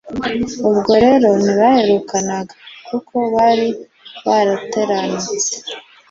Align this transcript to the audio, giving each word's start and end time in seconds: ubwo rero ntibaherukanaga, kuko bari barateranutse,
ubwo 0.69 0.91
rero 1.03 1.29
ntibaherukanaga, 1.43 2.53
kuko 2.87 3.15
bari 3.33 3.67
barateranutse, 4.25 5.53